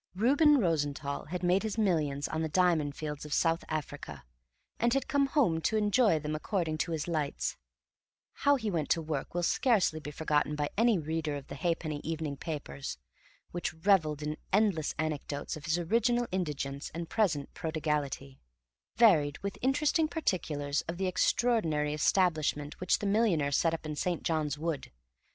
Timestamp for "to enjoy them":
5.61-6.33